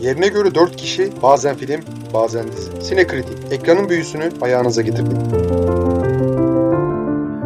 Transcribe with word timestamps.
Yerine 0.00 0.28
göre 0.28 0.54
4 0.54 0.76
kişi, 0.76 1.12
bazen 1.22 1.56
film, 1.56 1.80
bazen 2.14 2.52
dizi. 2.52 2.82
Sinekritik, 2.82 3.52
ekranın 3.52 3.88
büyüsünü 3.88 4.30
ayağınıza 4.40 4.82
getirdik. 4.82 5.18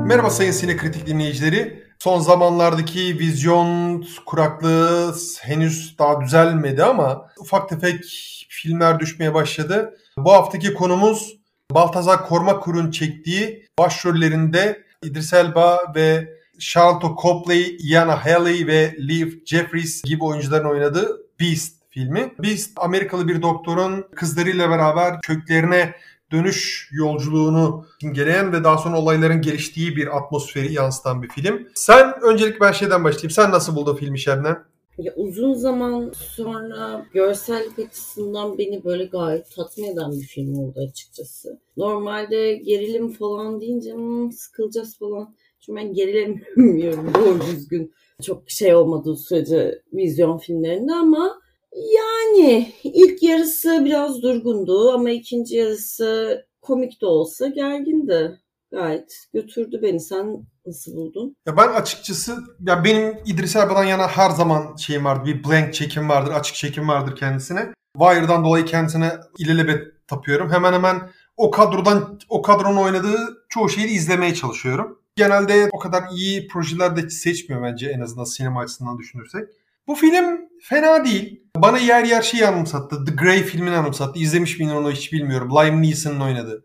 Merhaba 0.07 0.31
sayın 0.31 0.53
Sinekritik 0.53 1.07
dinleyicileri. 1.07 1.85
Son 1.99 2.21
zamanlardaki 2.21 3.19
vizyon 3.19 4.05
kuraklığı 4.27 5.15
henüz 5.41 5.99
daha 5.99 6.21
düzelmedi 6.21 6.85
ama 6.85 7.29
ufak 7.39 7.69
tefek 7.69 8.05
filmler 8.49 9.01
düşmeye 9.01 9.35
başladı. 9.35 9.97
Bu 10.17 10.33
haftaki 10.33 10.75
konumuz 10.75 11.37
Baltazar 11.71 12.27
Kormakur'un 12.27 12.91
çektiği 12.91 13.67
başrollerinde 13.79 14.83
İdris 15.03 15.33
Elba 15.33 15.79
ve 15.95 16.29
Charlton 16.59 17.17
Copley, 17.23 17.77
Iana 17.81 18.25
Haley 18.25 18.67
ve 18.67 18.97
Liv 18.99 19.33
Jeffries 19.47 20.03
gibi 20.03 20.25
oyuncuların 20.25 20.71
oynadığı 20.71 21.21
Beast 21.41 21.80
filmi. 21.91 22.35
Beast 22.43 22.71
Amerikalı 22.77 23.29
bir 23.29 23.43
doktorun 23.43 24.05
kızlarıyla 24.15 24.71
beraber 24.71 25.21
köklerine 25.21 25.95
dönüş 26.33 26.89
yolculuğunu 26.93 27.87
imgeleyen 28.03 28.53
ve 28.53 28.65
daha 28.65 28.79
sonra 28.79 28.99
olayların 28.99 29.43
geliştiği 29.43 29.97
bir 29.97 30.17
atmosferi 30.17 30.73
yansıtan 30.73 31.23
bir 31.23 31.29
film. 31.29 31.69
Sen 31.75 32.23
öncelik 32.23 32.61
ben 32.61 32.73
şeyden 32.73 33.05
başlayayım. 33.05 33.31
Sen 33.31 33.51
nasıl 33.51 33.77
buldun 33.77 33.97
filmi 33.97 34.19
Şebnem? 34.19 34.65
Ya 34.99 35.15
uzun 35.17 35.55
zaman 35.55 36.13
sonra 36.15 37.07
görsellik 37.13 37.79
açısından 37.79 38.59
beni 38.59 38.85
böyle 38.85 39.05
gayet 39.05 39.57
tatmin 39.57 39.85
eden 39.85 40.13
bir 40.13 40.27
film 40.27 40.55
oldu 40.55 40.81
açıkçası. 40.91 41.61
Normalde 41.77 42.55
gerilim 42.55 43.13
falan 43.13 43.61
deyince 43.61 43.95
hmm, 43.95 44.33
sıkılacağız 44.33 44.99
falan. 44.99 45.35
Çünkü 45.61 45.77
ben 45.77 45.95
gerilemiyorum 45.95 47.15
doğru 47.15 47.41
düzgün. 47.41 47.93
Çok 48.23 48.51
şey 48.51 48.75
olmadığı 48.75 49.17
sürece 49.17 49.83
vizyon 49.93 50.39
filmlerinde 50.39 50.93
ama 50.93 51.40
yani 51.73 52.73
ilk 52.85 53.23
yarısı 53.23 53.85
biraz 53.85 54.23
durgundu 54.23 54.91
ama 54.91 55.11
ikinci 55.11 55.57
yarısı 55.57 56.41
komik 56.61 57.01
de 57.01 57.07
olsa 57.07 57.49
gergindi. 57.49 58.41
Gayet 58.73 59.27
götürdü 59.33 59.81
beni. 59.83 60.01
Sen 60.01 60.47
nasıl 60.67 60.97
buldun? 60.97 61.37
Ya 61.47 61.57
ben 61.57 61.69
açıkçası 61.69 62.37
ya 62.67 62.85
benim 62.85 63.19
İdris 63.27 63.57
Elba'dan 63.57 63.85
yana 63.85 64.09
her 64.09 64.31
zaman 64.31 64.77
şeyim 64.77 65.05
vardı. 65.05 65.25
Bir 65.25 65.45
blank 65.45 65.75
çekim 65.75 66.09
vardır, 66.09 66.33
açık 66.33 66.55
çekim 66.55 66.89
vardır 66.89 67.17
kendisine. 67.17 67.75
Wire'dan 67.99 68.45
dolayı 68.45 68.65
kendisine 68.65 69.13
ilelebet 69.39 70.09
tapıyorum. 70.09 70.51
Hemen 70.51 70.73
hemen 70.73 71.11
o 71.37 71.51
kadrodan 71.51 72.19
o 72.29 72.43
kadronun 72.43 72.77
oynadığı 72.77 73.45
çoğu 73.49 73.69
şeyi 73.69 73.87
izlemeye 73.87 74.35
çalışıyorum. 74.35 74.99
Genelde 75.17 75.69
o 75.73 75.79
kadar 75.79 76.05
iyi 76.17 76.49
projeler 76.49 76.97
de 76.97 77.11
seçmiyor 77.11 77.63
bence 77.63 77.89
en 77.89 78.01
azından 78.01 78.25
sinema 78.25 78.61
açısından 78.61 78.99
düşünürsek. 78.99 79.49
Bu 79.87 79.95
film 79.95 80.50
fena 80.63 81.05
değil. 81.05 81.43
Bana 81.57 81.79
yer 81.79 82.05
yer 82.05 82.23
şeyi 82.23 82.47
anımsattı. 82.47 83.05
The 83.05 83.13
Grey 83.13 83.43
filmini 83.43 83.77
anımsattı. 83.77 84.19
İzlemiş 84.19 84.59
miyim 84.59 84.77
onu 84.77 84.91
hiç 84.91 85.13
bilmiyorum. 85.13 85.51
Liam 85.51 85.83
Neeson'ın 85.83 86.21
oynadığı. 86.21 86.65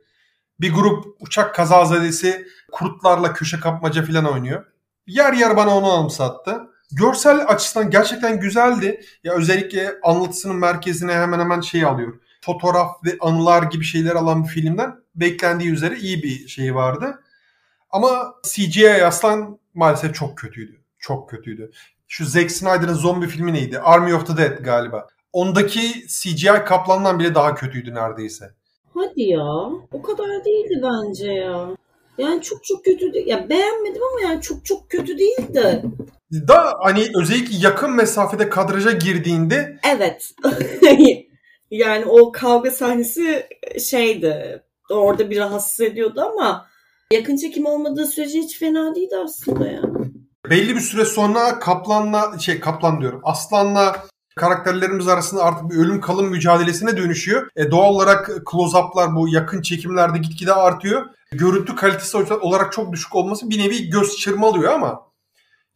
Bir 0.59 0.73
grup 0.73 1.05
uçak 1.19 1.55
kazazadesi 1.55 2.47
kurtlarla 2.71 3.33
köşe 3.33 3.59
kapmaca 3.59 4.05
falan 4.05 4.25
oynuyor. 4.25 4.65
Yer 5.07 5.33
yer 5.33 5.57
bana 5.57 5.77
onu 5.77 5.91
anımsattı. 5.91 6.61
Görsel 6.91 7.47
açısından 7.47 7.89
gerçekten 7.89 8.39
güzeldi. 8.39 9.01
Ya 9.23 9.33
özellikle 9.33 9.95
anlatısının 10.03 10.55
merkezine 10.55 11.13
hemen 11.13 11.39
hemen 11.39 11.61
şey 11.61 11.85
alıyor. 11.85 12.19
Fotoğraf 12.41 13.03
ve 13.05 13.17
anılar 13.19 13.63
gibi 13.63 13.83
şeyler 13.83 14.15
alan 14.15 14.43
bir 14.43 14.49
filmden 14.49 14.95
beklendiği 15.15 15.71
üzere 15.71 15.97
iyi 15.97 16.23
bir 16.23 16.47
şey 16.47 16.75
vardı. 16.75 17.19
Ama 17.89 18.33
CGI 18.43 19.05
aslan 19.05 19.59
maalesef 19.73 20.15
çok 20.15 20.37
kötüydü. 20.37 20.81
Çok 20.99 21.29
kötüydü. 21.29 21.71
Şu 22.07 22.25
Zack 22.25 22.51
Snyder'ın 22.51 22.93
zombi 22.93 23.27
filmi 23.27 23.53
neydi? 23.53 23.79
Army 23.79 24.13
of 24.13 24.27
the 24.27 24.37
Dead 24.37 24.63
galiba. 24.63 25.07
Ondaki 25.33 26.07
CGI 26.07 26.63
kaplandan 26.65 27.19
bile 27.19 27.35
daha 27.35 27.55
kötüydü 27.55 27.93
neredeyse. 27.93 28.51
Hadi 28.93 29.21
ya. 29.21 29.45
O 29.91 30.01
kadar 30.01 30.45
değildi 30.45 30.81
bence 30.83 31.31
ya. 31.31 31.69
Yani 32.17 32.41
çok 32.41 32.63
çok 32.63 32.85
kötü 32.85 33.13
değil. 33.13 33.27
Ya 33.27 33.49
beğenmedim 33.49 34.01
ama 34.11 34.29
yani 34.29 34.41
çok 34.41 34.65
çok 34.65 34.89
kötü 34.89 35.17
değildi. 35.17 35.83
Da 36.31 36.73
hani 36.79 37.07
özellikle 37.21 37.57
yakın 37.67 37.91
mesafede 37.91 38.49
kadraja 38.49 38.91
girdiğinde 38.91 39.79
Evet. 39.95 40.31
yani 41.71 42.05
o 42.05 42.31
kavga 42.31 42.71
sahnesi 42.71 43.45
şeydi. 43.79 44.63
Orada 44.89 45.29
bir 45.29 45.37
rahatsız 45.37 45.79
ediyordu 45.79 46.21
ama 46.21 46.67
yakın 47.13 47.37
çekim 47.37 47.65
olmadığı 47.65 48.05
sürece 48.07 48.39
hiç 48.39 48.59
fena 48.59 48.95
değildi 48.95 49.15
aslında 49.23 49.67
ya. 49.67 49.81
Belli 50.49 50.75
bir 50.75 50.81
süre 50.81 51.05
sonra 51.05 51.59
Kaplan'la 51.59 52.39
şey 52.39 52.59
Kaplan 52.59 53.01
diyorum. 53.01 53.21
Aslan'la 53.23 54.05
karakterlerimiz 54.35 55.07
arasında 55.07 55.43
artık 55.43 55.71
bir 55.71 55.75
ölüm 55.75 56.01
kalım 56.01 56.29
mücadelesine 56.29 56.97
dönüşüyor. 56.97 57.47
E, 57.55 57.71
doğal 57.71 57.93
olarak 57.93 58.29
close-up'lar 58.29 59.15
bu 59.15 59.29
yakın 59.29 59.61
çekimlerde 59.61 60.17
gitgide 60.17 60.53
artıyor. 60.53 61.05
Görüntü 61.31 61.75
kalitesi 61.75 62.17
olarak 62.17 62.73
çok 62.73 62.93
düşük 62.93 63.15
olması 63.15 63.49
bir 63.49 63.59
nevi 63.59 63.89
göz 63.89 64.17
çırmalıyor 64.17 64.73
ama 64.73 65.05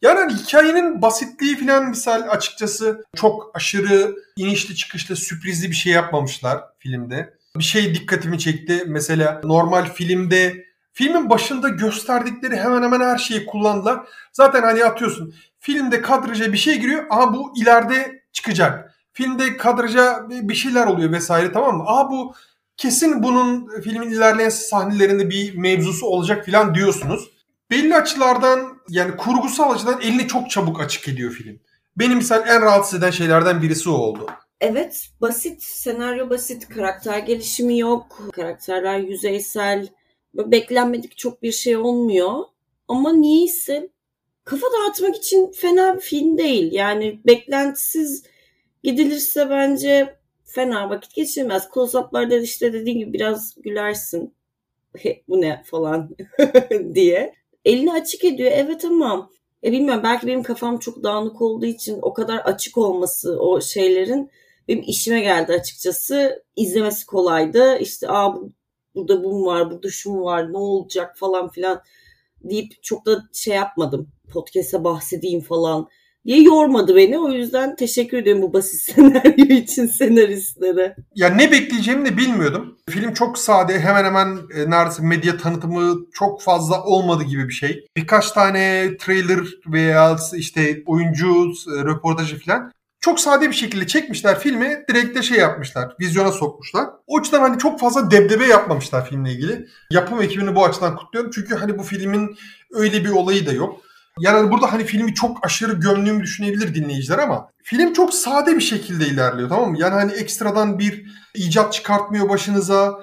yani 0.02 0.18
hani 0.18 0.34
hikayenin 0.34 1.02
basitliği 1.02 1.56
falan 1.56 1.88
misal 1.88 2.28
açıkçası 2.30 3.04
çok 3.16 3.50
aşırı 3.54 4.14
inişli 4.36 4.76
çıkışlı 4.76 5.16
sürprizli 5.16 5.70
bir 5.70 5.74
şey 5.74 5.92
yapmamışlar 5.92 6.60
filmde. 6.78 7.34
Bir 7.56 7.64
şey 7.64 7.94
dikkatimi 7.94 8.38
çekti. 8.38 8.84
Mesela 8.86 9.40
normal 9.44 9.92
filmde 9.92 10.64
filmin 10.92 11.30
başında 11.30 11.68
gösterdikleri 11.68 12.56
hemen 12.56 12.82
hemen 12.82 13.00
her 13.00 13.18
şeyi 13.18 13.46
kullandılar. 13.46 14.00
Zaten 14.32 14.62
hani 14.62 14.84
atıyorsun. 14.84 15.34
Filmde 15.58 16.02
kadraja 16.02 16.52
bir 16.52 16.58
şey 16.58 16.80
giriyor. 16.80 17.06
Aha 17.10 17.34
bu 17.34 17.52
ileride 17.56 18.22
çıkacak. 18.32 18.94
Filmde 19.12 19.56
kadraja 19.56 20.26
bir 20.30 20.54
şeyler 20.54 20.86
oluyor 20.86 21.12
vesaire 21.12 21.52
tamam 21.52 21.76
mı? 21.76 21.84
Aha 21.86 22.10
bu 22.10 22.34
kesin 22.76 23.22
bunun 23.22 23.80
filmin 23.80 24.10
ilerleyen 24.10 24.48
sahnelerinde 24.48 25.30
bir 25.30 25.56
mevzusu 25.56 26.06
olacak 26.06 26.44
filan 26.44 26.74
diyorsunuz. 26.74 27.30
Belli 27.70 27.96
açılardan 27.96 28.80
yani 28.88 29.16
kurgusal 29.16 29.74
açıdan 29.74 30.00
elini 30.00 30.28
çok 30.28 30.50
çabuk 30.50 30.80
açık 30.80 31.08
ediyor 31.08 31.32
film. 31.32 31.60
Benim 31.96 32.16
misal 32.16 32.48
en 32.48 32.62
rahatsız 32.62 32.98
eden 32.98 33.10
şeylerden 33.10 33.62
birisi 33.62 33.90
o 33.90 33.92
oldu. 33.92 34.26
Evet 34.60 35.10
basit 35.20 35.62
senaryo 35.62 36.30
basit 36.30 36.68
karakter 36.68 37.18
gelişimi 37.18 37.78
yok 37.78 38.30
karakterler 38.32 38.98
yüzeysel 38.98 39.88
beklenmedik 40.34 41.16
çok 41.16 41.42
bir 41.42 41.52
şey 41.52 41.76
olmuyor. 41.76 42.44
Ama 42.88 43.12
niyeyse 43.12 43.88
kafa 44.44 44.66
dağıtmak 44.66 45.16
için 45.16 45.52
fena 45.52 45.96
bir 45.96 46.00
film 46.00 46.38
değil. 46.38 46.72
Yani 46.72 47.20
beklentisiz 47.26 48.24
gidilirse 48.82 49.50
bence 49.50 50.16
fena 50.44 50.90
vakit 50.90 51.14
geçirmez. 51.14 51.68
Close-up'larda 51.74 52.42
işte 52.42 52.72
dediğim 52.72 52.98
gibi 52.98 53.12
biraz 53.12 53.54
gülersin. 53.62 54.34
Bu 55.28 55.40
ne 55.40 55.62
falan 55.64 56.16
diye. 56.94 57.34
Elini 57.64 57.92
açık 57.92 58.24
ediyor. 58.24 58.50
Evet 58.54 58.84
ama 58.84 59.30
e 59.64 59.72
bilmiyorum 59.72 60.02
belki 60.04 60.26
benim 60.26 60.42
kafam 60.42 60.78
çok 60.78 61.02
dağınık 61.02 61.42
olduğu 61.42 61.66
için 61.66 61.98
o 62.02 62.14
kadar 62.14 62.38
açık 62.38 62.78
olması 62.78 63.40
o 63.40 63.60
şeylerin 63.60 64.30
benim 64.68 64.82
işime 64.86 65.20
geldi 65.20 65.52
açıkçası. 65.52 66.44
İzlemesi 66.56 67.06
kolaydı. 67.06 67.78
İşte 67.78 68.08
aa 68.08 68.34
burada 68.94 69.24
bu 69.24 69.32
mu 69.32 69.46
var, 69.46 69.70
burada 69.70 69.90
şu 69.90 70.10
mu 70.10 70.24
var, 70.24 70.52
ne 70.52 70.58
olacak 70.58 71.18
falan 71.18 71.48
filan 71.48 71.82
deyip 72.44 72.82
çok 72.82 73.06
da 73.06 73.22
şey 73.32 73.54
yapmadım. 73.54 74.08
Podcast'a 74.32 74.84
bahsedeyim 74.84 75.40
falan 75.40 75.88
diye 76.26 76.42
yormadı 76.42 76.96
beni. 76.96 77.18
O 77.18 77.28
yüzden 77.28 77.76
teşekkür 77.76 78.18
ederim 78.18 78.42
bu 78.42 78.52
basit 78.52 78.80
senaryo 78.94 79.44
için 79.44 79.86
senaristlere. 79.86 80.96
Ya 81.14 81.28
ne 81.28 81.52
bekleyeceğimi 81.52 82.06
de 82.08 82.16
bilmiyordum. 82.16 82.78
Film 82.90 83.14
çok 83.14 83.38
sade, 83.38 83.80
hemen 83.80 84.04
hemen 84.04 84.38
e, 84.56 84.70
neredeyse 84.70 85.02
medya 85.02 85.36
tanıtımı 85.36 86.06
çok 86.12 86.42
fazla 86.42 86.84
olmadı 86.84 87.24
gibi 87.24 87.48
bir 87.48 87.54
şey. 87.54 87.86
Birkaç 87.96 88.30
tane 88.30 88.90
trailer 89.00 89.40
veya 89.66 90.16
işte 90.36 90.82
oyuncu 90.86 91.52
e, 91.76 91.84
röportajı 91.84 92.38
falan 92.38 92.72
çok 93.00 93.20
sade 93.20 93.48
bir 93.48 93.54
şekilde 93.54 93.86
çekmişler 93.86 94.38
filmi. 94.38 94.84
Direkt 94.88 95.16
de 95.16 95.22
şey 95.22 95.38
yapmışlar. 95.38 95.94
Vizyona 96.00 96.32
sokmuşlar. 96.32 96.86
O 97.06 97.18
açıdan 97.18 97.40
hani 97.40 97.58
çok 97.58 97.80
fazla 97.80 98.10
debdebe 98.10 98.46
yapmamışlar 98.46 99.08
filmle 99.08 99.32
ilgili. 99.32 99.68
Yapım 99.90 100.22
ekibini 100.22 100.54
bu 100.54 100.64
açıdan 100.64 100.96
kutluyorum. 100.96 101.30
Çünkü 101.34 101.54
hani 101.54 101.78
bu 101.78 101.82
filmin 101.82 102.36
öyle 102.72 103.04
bir 103.04 103.10
olayı 103.10 103.46
da 103.46 103.52
yok. 103.52 103.80
Yani 104.18 104.50
burada 104.50 104.72
hani 104.72 104.84
filmi 104.84 105.14
çok 105.14 105.46
aşırı 105.46 105.72
gömdüğümü 105.72 106.22
düşünebilir 106.22 106.74
dinleyiciler 106.74 107.18
ama 107.18 107.50
film 107.62 107.92
çok 107.92 108.14
sade 108.14 108.56
bir 108.56 108.60
şekilde 108.60 109.06
ilerliyor 109.06 109.48
tamam 109.48 109.70
mı? 109.70 109.76
Yani 109.78 109.94
hani 109.94 110.12
ekstradan 110.12 110.78
bir 110.78 111.06
icat 111.34 111.72
çıkartmıyor 111.72 112.28
başınıza. 112.28 113.00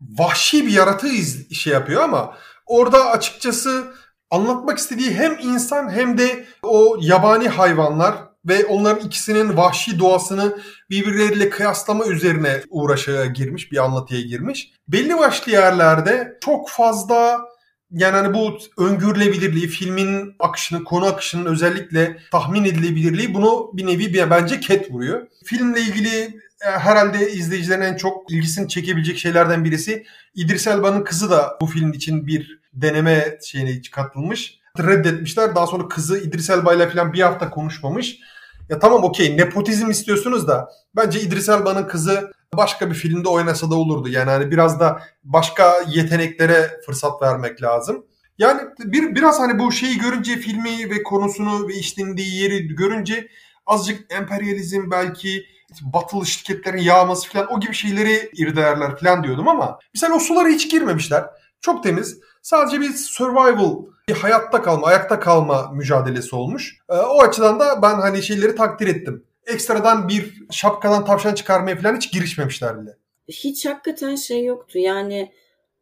Vahşi 0.00 0.66
bir 0.66 0.72
yaratığı 0.72 1.08
iz, 1.08 1.52
şey 1.52 1.72
yapıyor 1.72 2.02
ama 2.02 2.36
orada 2.66 3.10
açıkçası 3.10 3.84
anlatmak 4.30 4.78
istediği 4.78 5.14
hem 5.14 5.38
insan 5.42 5.90
hem 5.90 6.18
de 6.18 6.44
o 6.62 6.96
yabani 7.00 7.48
hayvanlar 7.48 8.14
ve 8.48 8.66
onların 8.66 9.06
ikisinin 9.06 9.56
vahşi 9.56 9.98
doğasını 9.98 10.58
birbirleriyle 10.90 11.50
kıyaslama 11.50 12.06
üzerine 12.06 12.62
uğraşa 12.70 13.26
girmiş, 13.26 13.72
bir 13.72 13.84
anlatıya 13.84 14.20
girmiş. 14.20 14.72
Belli 14.88 15.18
başlı 15.18 15.52
yerlerde 15.52 16.38
çok 16.40 16.70
fazla 16.70 17.40
Yani 17.90 18.16
hani 18.16 18.34
bu 18.34 18.58
öngörülebilirliği, 18.78 19.66
filmin 19.66 20.34
akışını, 20.38 20.84
konu 20.84 21.06
akışının 21.06 21.46
özellikle 21.46 22.18
tahmin 22.30 22.64
edilebilirliği 22.64 23.34
bunu 23.34 23.70
bir 23.74 23.86
nevi 23.86 24.14
bir 24.14 24.30
bence 24.30 24.60
ket 24.60 24.90
vuruyor. 24.90 25.26
Filmle 25.44 25.80
ilgili 25.80 26.40
e, 26.66 26.70
herhalde 26.70 27.32
izleyicilerin 27.32 27.82
en 27.82 27.96
çok 27.96 28.32
ilgisini 28.32 28.68
çekebilecek 28.68 29.18
şeylerden 29.18 29.64
birisi 29.64 30.04
İdris 30.34 30.66
Elba'nın 30.66 31.04
kızı 31.04 31.30
da 31.30 31.58
bu 31.60 31.66
film 31.66 31.92
için 31.92 32.26
bir 32.26 32.60
deneme 32.72 33.38
şeyine 33.44 33.80
katılmış. 33.92 34.58
Reddetmişler. 34.78 35.54
Daha 35.54 35.66
sonra 35.66 35.88
kızı 35.88 36.18
İdris 36.18 36.50
Elba 36.50 36.74
ile 36.74 36.88
falan 36.88 37.12
bir 37.12 37.20
hafta 37.20 37.50
konuşmamış. 37.50 38.18
Ya 38.72 38.78
tamam 38.78 39.04
okey 39.04 39.36
nepotizm 39.36 39.90
istiyorsunuz 39.90 40.48
da 40.48 40.68
bence 40.96 41.20
İdris 41.20 41.48
Elba'nın 41.48 41.86
kızı 41.86 42.32
başka 42.56 42.90
bir 42.90 42.94
filmde 42.94 43.28
oynasa 43.28 43.70
da 43.70 43.74
olurdu. 43.74 44.08
Yani 44.08 44.30
hani 44.30 44.50
biraz 44.50 44.80
da 44.80 45.02
başka 45.24 45.74
yeteneklere 45.88 46.80
fırsat 46.86 47.22
vermek 47.22 47.62
lazım. 47.62 48.06
Yani 48.38 48.60
bir 48.78 49.14
biraz 49.14 49.40
hani 49.40 49.58
bu 49.58 49.72
şeyi 49.72 49.98
görünce 49.98 50.36
filmi 50.36 50.90
ve 50.90 51.02
konusunu 51.02 51.68
ve 51.68 51.74
işlendiği 51.74 52.42
yeri 52.42 52.68
görünce 52.68 53.28
azıcık 53.66 54.12
emperyalizm 54.12 54.90
belki 54.90 55.44
batılı 55.82 56.26
şirketlerin 56.26 56.82
yağması 56.82 57.28
falan 57.28 57.52
o 57.52 57.60
gibi 57.60 57.74
şeyleri 57.74 58.30
irdeleirler 58.36 58.96
falan 58.96 59.24
diyordum 59.24 59.48
ama 59.48 59.78
mesela 59.94 60.14
o 60.14 60.18
sulara 60.18 60.48
hiç 60.48 60.70
girmemişler. 60.70 61.24
Çok 61.60 61.82
temiz. 61.82 62.18
Sadece 62.42 62.80
bir 62.80 62.92
survival, 62.92 63.76
bir 64.08 64.14
hayatta 64.14 64.62
kalma, 64.62 64.86
ayakta 64.86 65.20
kalma 65.20 65.70
mücadelesi 65.72 66.36
olmuş. 66.36 66.78
Ee, 66.90 66.96
o 66.96 67.22
açıdan 67.22 67.60
da 67.60 67.82
ben 67.82 67.94
hani 67.94 68.22
şeyleri 68.22 68.54
takdir 68.54 68.86
ettim. 68.86 69.24
Ekstradan 69.46 70.08
bir 70.08 70.42
şapkadan 70.50 71.04
tavşan 71.04 71.34
çıkarmaya 71.34 71.76
falan 71.76 71.96
hiç 71.96 72.12
girişmemişler 72.12 72.82
bile. 72.82 72.96
Hiç 73.28 73.66
hakikaten 73.66 74.16
şey 74.16 74.44
yoktu. 74.44 74.78
Yani 74.78 75.32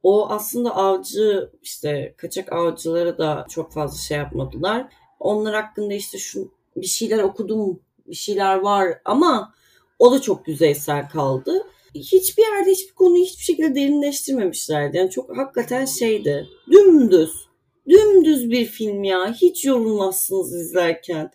o 0.03 0.31
aslında 0.31 0.77
avcı 0.77 1.51
işte 1.63 2.15
kaçak 2.17 2.53
avcıları 2.53 3.19
da 3.19 3.47
çok 3.51 3.73
fazla 3.73 3.99
şey 3.99 4.17
yapmadılar. 4.17 4.87
Onlar 5.21 5.55
hakkında 5.55 5.95
işte 5.95 6.19
şu 6.19 6.53
bir 6.77 6.87
şeyler 6.87 7.23
okudum, 7.23 7.81
bir 8.07 8.15
şeyler 8.15 8.57
var 8.57 8.89
ama 9.05 9.55
o 9.99 10.13
da 10.13 10.21
çok 10.21 10.49
yüzeysel 10.49 11.09
kaldı. 11.09 11.67
Hiçbir 11.95 12.43
yerde 12.43 12.71
hiçbir 12.71 12.95
konuyu 12.95 13.25
hiçbir 13.25 13.43
şekilde 13.43 13.75
derinleştirmemişlerdi. 13.75 14.97
Yani 14.97 15.11
çok 15.11 15.37
hakikaten 15.37 15.85
şeydi. 15.85 16.49
Dümdüz. 16.71 17.50
Dümdüz 17.89 18.51
bir 18.51 18.65
film 18.65 19.05
ya. 19.05 19.33
Hiç 19.33 19.65
yorulmazsınız 19.65 20.55
izlerken. 20.55 21.31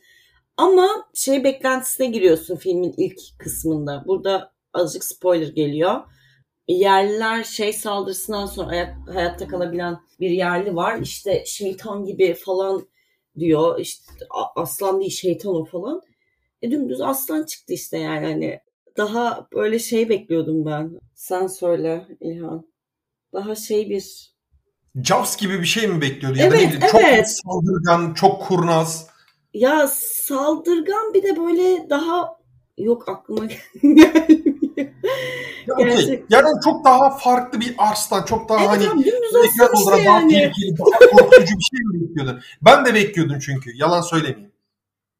Ama 0.58 1.10
şey 1.14 1.44
beklentisine 1.44 2.08
giriyorsun 2.08 2.56
filmin 2.56 2.94
ilk 2.98 3.20
kısmında. 3.40 4.04
Burada 4.08 4.54
azıcık 4.74 5.04
spoiler 5.04 5.48
geliyor. 5.48 6.02
Yerliler 6.68 7.44
şey 7.44 7.74
saldırısından 7.74 8.46
sonra 8.46 8.68
ayak, 8.68 8.96
hayatta 9.14 9.48
kalabilen 9.48 10.00
bir 10.20 10.30
yerli 10.30 10.76
var. 10.76 11.00
İşte 11.02 11.44
şeytan 11.46 12.06
gibi 12.06 12.34
falan 12.34 12.88
diyor. 13.40 13.80
İşte 13.80 14.04
aslan 14.56 15.00
değil 15.00 15.12
şeytan 15.12 15.56
o 15.56 15.66
falan. 15.66 16.02
E 16.62 16.72
dümdüz 16.72 17.02
aslan 17.02 17.44
çıktı 17.44 17.74
işte 17.74 17.98
yani 17.98 18.26
hani 18.26 18.60
daha 18.98 19.48
böyle 19.54 19.80
şey 19.80 20.10
bekliyordum 20.10 20.66
ben. 20.66 21.00
Sen 21.16 21.48
söyle 21.48 22.08
İlhan. 22.22 22.68
Daha 23.34 23.56
şey 23.56 23.90
bir 23.90 24.35
Jaws 25.04 25.38
gibi 25.38 25.60
bir 25.60 25.66
şey 25.66 25.88
mi 25.88 26.02
bekliyordu? 26.02 26.38
Evet, 26.42 26.74
ya 26.74 26.82
da 26.82 27.02
evet. 27.02 27.40
Çok 27.42 27.54
saldırgan, 27.54 28.14
çok 28.14 28.42
kurnaz. 28.42 29.08
Ya 29.54 29.88
saldırgan 30.28 31.14
bir 31.14 31.24
de 31.24 31.38
böyle 31.38 31.90
daha 31.90 32.38
yok 32.78 33.10
aklıma 33.10 33.46
gelmiyor. 33.84 34.10
Ya, 35.68 35.74
okay. 35.74 36.24
Yani 36.30 36.48
çok 36.64 36.86
daha 36.86 37.18
farklı 37.18 37.60
bir 37.60 37.76
arslan, 37.78 38.24
çok 38.26 38.50
daha 38.50 38.60
evet, 38.60 38.88
hani 38.88 39.04
aslan 39.46 39.70
işte 39.74 39.92
daha 39.92 40.20
yani. 40.20 40.34
tehlikeli, 40.34 40.78
daha 40.78 41.10
korkutucu 41.10 41.56
bir 41.58 41.78
şey 41.78 41.86
mi 41.86 42.02
bekliyordun? 42.02 42.42
Ben 42.62 42.86
de 42.86 42.94
bekliyordum 42.94 43.40
çünkü. 43.40 43.78
Yalan 43.78 44.02
söylemeyeyim. 44.02 44.52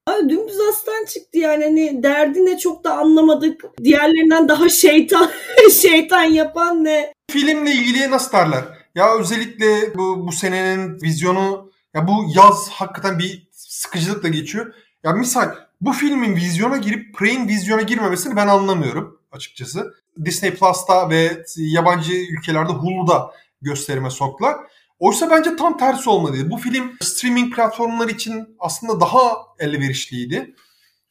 Abi 0.08 0.30
dümdüz 0.30 0.60
aslan 0.70 1.06
çıktı 1.06 1.40
yani 1.40 1.64
hani 1.64 2.04
derdi 2.04 2.46
ne 2.46 2.58
çok 2.58 2.84
da 2.84 2.98
anlamadık. 2.98 3.66
Diğerlerinden 3.84 4.48
daha 4.48 4.70
şeytan 4.70 5.32
şeytan 5.82 6.24
yapan 6.24 6.84
ne? 6.84 7.14
Filmle 7.32 7.72
ilgili 7.72 8.12
nasıl 8.12 8.32
derler? 8.32 8.64
Ya 8.96 9.16
özellikle 9.16 9.96
bu, 9.96 10.28
bu 10.28 10.32
senenin 10.32 11.02
vizyonu 11.02 11.72
ya 11.94 12.08
bu 12.08 12.26
yaz 12.36 12.70
hakikaten 12.70 13.20
bir 13.20 13.48
sıkıcılıkla 13.52 14.30
geçiyor. 14.30 14.74
Ya 15.04 15.12
misal 15.12 15.56
bu 15.82 15.94
filmin 15.94 16.36
vizyona 16.36 16.78
girip 16.78 17.16
Prey'in 17.16 17.48
vizyona 17.48 17.82
girmemesini 17.82 18.36
ben 18.36 18.48
anlamıyorum 18.48 19.22
açıkçası. 19.32 19.94
Disney 20.26 20.54
Plus'ta 20.54 21.10
ve 21.10 21.44
yabancı 21.58 22.14
ülkelerde 22.14 22.72
Hulu'da 22.72 23.32
gösterime 23.62 24.10
soktular. 24.10 24.58
Oysa 25.00 25.30
bence 25.30 25.56
tam 25.56 25.78
tersi 25.78 26.10
olmalıydı. 26.10 26.52
Bu 26.52 26.58
film 26.58 26.92
streaming 27.02 27.56
platformları 27.56 28.12
için 28.12 28.56
aslında 28.60 29.00
daha 29.00 29.38
elverişliydi. 29.60 30.56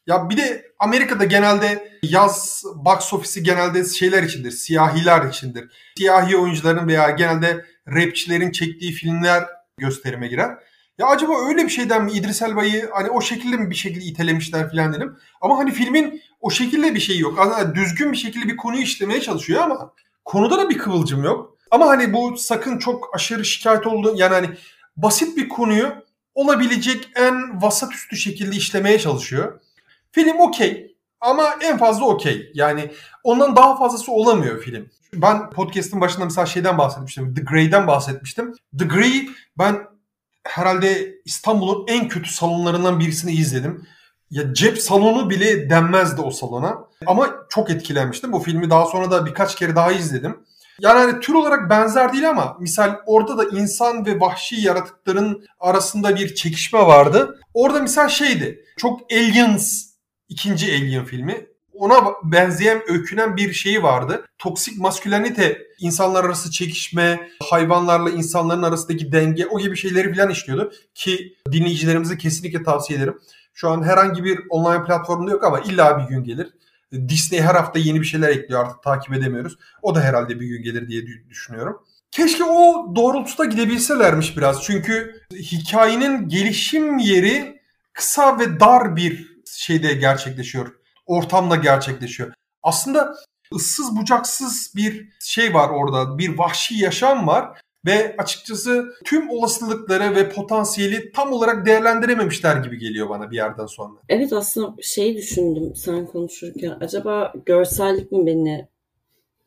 Ya 0.07 0.31
bir 0.31 0.37
de 0.37 0.65
Amerika'da 0.79 1.25
genelde 1.25 1.99
yaz 2.03 2.63
box 2.75 3.13
ofisi 3.13 3.43
genelde 3.43 3.85
şeyler 3.85 4.23
içindir, 4.23 4.51
siyahiler 4.51 5.29
içindir. 5.29 5.93
Siyahi 5.97 6.37
oyuncuların 6.37 6.89
veya 6.89 7.11
genelde 7.11 7.65
rapçilerin 7.89 8.53
çektiği 8.53 8.93
filmler 8.93 9.45
gösterime 9.79 10.29
girer. 10.29 10.59
Ya 10.99 11.07
acaba 11.07 11.49
öyle 11.49 11.65
bir 11.65 11.71
şeyden 11.71 12.05
mi 12.05 12.13
İdris 12.13 12.43
Elba'yı 12.43 12.91
hani 12.93 13.11
o 13.11 13.21
şekilde 13.21 13.57
mi 13.57 13.71
bir 13.71 13.75
şekilde 13.75 14.05
itelemişler 14.05 14.71
falan 14.71 14.93
dedim. 14.93 15.17
Ama 15.41 15.59
hani 15.59 15.73
filmin 15.73 16.23
o 16.41 16.51
şekilde 16.51 16.95
bir 16.95 17.01
şeyi 17.01 17.21
yok. 17.21 17.39
Aslında 17.39 17.75
düzgün 17.75 18.13
bir 18.13 18.17
şekilde 18.17 18.49
bir 18.49 18.57
konuyu 18.57 18.83
işlemeye 18.83 19.21
çalışıyor 19.21 19.63
ama 19.63 19.93
konuda 20.25 20.59
da 20.59 20.69
bir 20.69 20.79
kıvılcım 20.79 21.25
yok. 21.25 21.57
Ama 21.71 21.87
hani 21.87 22.13
bu 22.13 22.37
sakın 22.37 22.79
çok 22.79 23.15
aşırı 23.15 23.45
şikayet 23.45 23.87
oldu. 23.87 24.15
Yani 24.17 24.35
hani 24.35 24.51
basit 24.97 25.37
bir 25.37 25.49
konuyu 25.49 25.93
olabilecek 26.35 27.09
en 27.15 27.63
vasat 27.63 27.93
üstü 27.93 28.17
şekilde 28.17 28.57
işlemeye 28.57 28.99
çalışıyor. 28.99 29.61
Film 30.13 30.39
okey 30.39 30.94
ama 31.21 31.55
en 31.61 31.79
fazla 31.79 32.05
okey. 32.05 32.51
Yani 32.55 32.91
ondan 33.25 33.57
daha 33.57 33.77
fazlası 33.77 34.13
olamıyor 34.13 34.63
film. 34.63 34.91
Ben 35.15 35.51
podcast'ın 35.51 36.01
başında 36.01 36.25
mesela 36.25 36.47
şeyden 36.47 36.79
bahsetmiştim. 36.79 37.35
The 37.35 37.43
Grey'den 37.43 37.87
bahsetmiştim. 37.87 38.55
The 38.79 38.85
Grey 38.85 39.29
ben 39.59 39.79
herhalde 40.47 41.15
İstanbul'un 41.25 41.85
en 41.89 42.09
kötü 42.09 42.31
salonlarından 42.31 43.01
birisini 43.01 43.33
izledim. 43.33 43.87
Ya 44.31 44.55
cep 44.55 44.79
salonu 44.79 45.31
bile 45.31 45.71
denmezdi 45.71 46.21
o 46.21 46.31
salona. 46.31 46.79
Ama 47.07 47.31
çok 47.49 47.71
etkilenmiştim. 47.71 48.33
Bu 48.33 48.39
filmi 48.39 48.71
daha 48.71 48.87
sonra 48.87 49.11
da 49.11 49.27
birkaç 49.27 49.55
kere 49.55 49.77
daha 49.77 49.93
izledim. 49.93 50.45
Yani 50.81 50.99
hani 50.99 51.21
tür 51.21 51.35
olarak 51.35 51.71
benzer 51.71 52.13
değil 52.13 52.31
ama 52.31 52.57
misal 52.61 52.97
orada 53.07 53.39
da 53.39 53.45
insan 53.45 54.07
ve 54.07 54.21
vahşi 54.21 54.61
yaratıkların 54.61 55.47
arasında 55.61 56.17
bir 56.17 56.35
çekişme 56.35 56.79
vardı. 56.79 57.41
Orada 57.55 57.81
misal 57.81 58.09
şeydi. 58.09 58.65
Çok 58.77 59.13
Aliens 59.13 59.94
ikinci 60.29 60.67
Alien 60.67 61.05
filmi. 61.05 61.47
Ona 61.73 62.05
benzeyen, 62.25 62.83
öykünen 62.89 63.37
bir 63.37 63.53
şeyi 63.53 63.83
vardı. 63.83 64.27
Toksik 64.39 64.79
maskülenite, 64.79 65.59
insanlar 65.79 66.25
arası 66.25 66.51
çekişme, 66.51 67.29
hayvanlarla 67.51 68.11
insanların 68.11 68.63
arasındaki 68.63 69.13
denge 69.13 69.47
o 69.47 69.59
gibi 69.59 69.77
şeyleri 69.77 70.15
falan 70.15 70.31
işliyordu. 70.31 70.73
Ki 70.95 71.35
dinleyicilerimize 71.53 72.19
kesinlikle 72.19 72.63
tavsiye 72.63 72.99
ederim. 72.99 73.19
Şu 73.55 73.69
an 73.69 73.83
herhangi 73.83 74.25
bir 74.25 74.41
online 74.51 74.85
platformda 74.85 75.31
yok 75.31 75.45
ama 75.45 75.61
illa 75.61 75.99
bir 75.99 76.15
gün 76.15 76.25
gelir. 76.25 76.49
Disney 76.93 77.41
her 77.41 77.55
hafta 77.55 77.79
yeni 77.79 78.01
bir 78.01 78.07
şeyler 78.07 78.29
ekliyor 78.29 78.61
artık 78.61 78.83
takip 78.83 79.13
edemiyoruz. 79.13 79.57
O 79.83 79.95
da 79.95 80.01
herhalde 80.01 80.41
bir 80.41 80.47
gün 80.47 80.63
gelir 80.63 80.89
diye 80.89 81.03
düşünüyorum. 81.31 81.83
Keşke 82.11 82.45
o 82.45 82.93
doğrultuda 82.97 83.45
gidebilselermiş 83.45 84.37
biraz. 84.37 84.63
Çünkü 84.63 85.21
hikayenin 85.33 86.29
gelişim 86.29 86.99
yeri 86.99 87.61
kısa 87.93 88.39
ve 88.39 88.61
dar 88.61 88.97
bir 88.97 89.34
şeyde 89.57 89.95
gerçekleşiyor. 89.95 90.75
Ortamda 91.07 91.57
gerçekleşiyor. 91.57 92.33
Aslında 92.63 93.15
ıssız 93.55 93.97
bucaksız 93.97 94.73
bir 94.77 95.09
şey 95.21 95.55
var 95.55 95.69
orada. 95.69 96.19
Bir 96.19 96.39
vahşi 96.39 96.75
yaşam 96.75 97.27
var 97.27 97.61
ve 97.87 98.15
açıkçası 98.19 98.95
tüm 99.05 99.31
olasılıkları 99.31 100.15
ve 100.15 100.29
potansiyeli 100.29 101.13
tam 101.13 101.33
olarak 101.33 101.67
değerlendirememişler 101.67 102.57
gibi 102.57 102.79
geliyor 102.79 103.09
bana 103.09 103.31
bir 103.31 103.37
yerden 103.37 103.67
sonra. 103.67 103.93
Evet 104.09 104.33
aslında 104.33 104.75
şey 104.83 105.17
düşündüm 105.17 105.73
sen 105.77 106.07
konuşurken 106.07 106.77
acaba 106.81 107.33
görsellik 107.47 108.13
mi 108.13 108.27
beni 108.27 108.69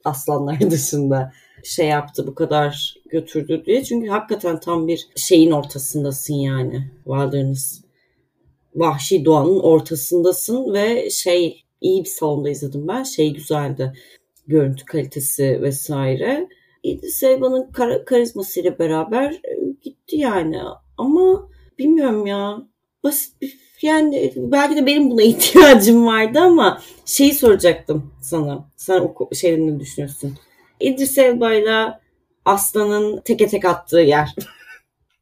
aslanlar 0.03 0.59
dışında 0.71 1.33
şey 1.63 1.87
yaptı 1.87 2.27
bu 2.27 2.35
kadar 2.35 2.95
götürdü 3.09 3.63
diye. 3.65 3.83
Çünkü 3.83 4.07
hakikaten 4.09 4.59
tam 4.59 4.87
bir 4.87 5.07
şeyin 5.15 5.51
ortasındasın 5.51 6.33
yani 6.33 6.91
Wilderness. 7.03 7.87
Vahşi 8.77 9.25
doğanın 9.25 9.60
ortasındasın 9.60 10.74
ve 10.74 11.10
şey 11.10 11.63
iyi 11.81 12.03
bir 12.03 12.10
salonda 12.10 12.50
izledim 12.50 12.88
ben. 12.88 13.03
Şey 13.03 13.34
güzeldi. 13.34 13.93
Görüntü 14.48 14.86
kalitesi 14.86 15.62
vesaire. 15.62 16.48
İdris 16.84 17.24
Elba'nın 17.24 17.72
kar- 17.72 18.05
karizmasıyla 18.05 18.79
beraber 18.79 19.31
e, 19.31 19.57
gitti 19.81 20.17
yani. 20.17 20.60
Ama 20.98 21.50
bilmiyorum 21.79 22.25
ya. 22.27 22.62
Basit 23.03 23.41
bir 23.41 23.57
yani 23.81 24.34
belki 24.38 24.75
de 24.75 24.86
benim 24.86 25.12
buna 25.12 25.22
ihtiyacım 25.24 26.05
vardı 26.05 26.39
ama 26.39 26.81
şeyi 27.05 27.34
soracaktım 27.34 28.13
sana. 28.22 28.69
Sen 28.75 29.00
o 29.00 29.36
şeyden 29.36 29.79
düşünüyorsun? 29.79 30.34
İdris 30.79 31.17
Elba'yla 31.17 32.01
Aslan'ın 32.46 33.22
teke 33.22 33.48
tek 33.48 33.65
attığı 33.65 34.00
yer. 34.00 34.36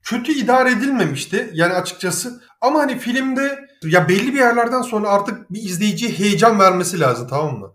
kötü 0.05 0.31
idare 0.31 0.71
edilmemişti. 0.71 1.49
Yani 1.53 1.73
açıkçası. 1.73 2.41
Ama 2.61 2.79
hani 2.79 2.99
filmde 2.99 3.65
ya 3.83 4.09
belli 4.09 4.33
bir 4.33 4.39
yerlerden 4.39 4.81
sonra 4.81 5.09
artık 5.09 5.53
bir 5.53 5.61
izleyiciye 5.61 6.11
heyecan 6.11 6.59
vermesi 6.59 6.99
lazım 6.99 7.27
tamam 7.27 7.59
mı? 7.59 7.73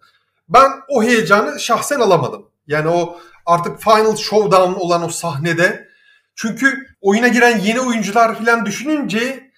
Ben 0.48 0.70
o 0.88 1.02
heyecanı 1.02 1.60
şahsen 1.60 2.00
alamadım. 2.00 2.46
Yani 2.66 2.88
o 2.88 3.20
artık 3.46 3.82
Final 3.82 4.16
Showdown 4.16 4.72
olan 4.80 5.04
o 5.04 5.08
sahnede 5.08 5.88
çünkü 6.34 6.86
oyuna 7.00 7.28
giren 7.28 7.58
yeni 7.58 7.80
oyuncular 7.80 8.38
falan 8.38 8.66
düşününce 8.66 9.50